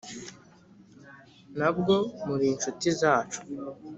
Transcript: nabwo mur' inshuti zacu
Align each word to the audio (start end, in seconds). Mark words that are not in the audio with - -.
nabwo 1.57 1.95
mur' 2.25 2.43
inshuti 2.51 2.87
zacu 2.99 3.39